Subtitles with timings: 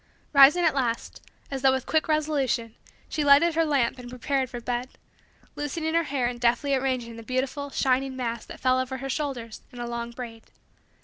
[0.33, 1.21] Rising at last,
[1.51, 2.73] as though with quick resolution,
[3.07, 4.89] she lighted her lamp and prepared for bed;
[5.55, 9.61] loosening her hair and deftly arranging the beautiful, shining, mass that fell over her shoulders
[9.71, 10.49] in a long braid.